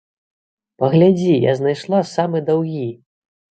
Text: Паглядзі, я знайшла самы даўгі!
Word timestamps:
Паглядзі, 0.83 1.29
я 1.45 1.53
знайшла 1.61 2.01
самы 2.15 2.43
даўгі! 2.51 2.91